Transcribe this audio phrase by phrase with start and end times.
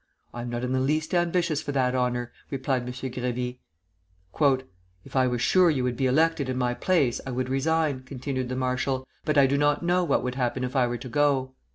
[0.33, 2.87] "I am not in the least ambitious for that honor," replied M.
[2.87, 3.59] Grévy.
[5.05, 8.49] "If I were sure you would be elected in my place, I would resign," continued
[8.49, 11.53] the marshal; "but I do not know what would happen if I were to go."